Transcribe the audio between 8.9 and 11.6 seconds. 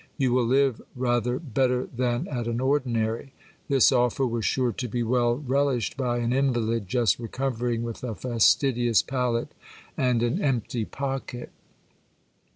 palate and an empty pocket.